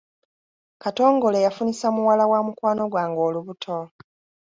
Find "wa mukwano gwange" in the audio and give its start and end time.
2.31-3.19